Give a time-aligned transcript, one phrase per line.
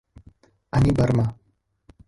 [0.71, 1.25] Ani Barma.